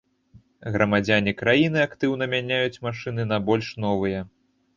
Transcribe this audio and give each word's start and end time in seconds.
Грамадзяне 0.75 1.33
краіны 1.41 1.79
актыўна 1.89 2.29
мяняюць 2.33 2.81
машыны 2.87 3.27
на 3.35 3.41
больш 3.53 3.71
новыя. 3.87 4.25